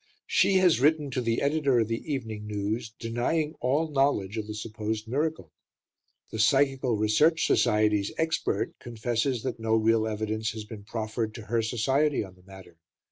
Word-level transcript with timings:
She 0.25 0.53
has 0.55 0.79
written 0.79 1.11
to 1.11 1.21
the 1.21 1.43
Editor 1.43 1.77
of 1.79 1.87
The 1.87 2.01
Evening 2.11 2.47
News 2.47 2.91
denying 2.97 3.53
all 3.59 3.87
knowledge 3.91 4.35
of 4.35 4.47
the 4.47 4.55
supposed 4.55 5.07
miracle. 5.07 5.51
The 6.31 6.39
Psychical 6.39 6.97
Research 6.97 7.45
Society's 7.45 8.11
expert 8.17 8.73
confesses 8.79 9.43
that 9.43 9.59
no 9.59 9.75
real 9.75 10.07
evidence 10.07 10.53
has 10.53 10.63
been 10.65 10.85
proffered 10.85 11.35
to 11.35 11.43
her 11.43 11.61
Society 11.61 12.23
on 12.23 12.33
the 12.33 12.41
matter. 12.41 12.77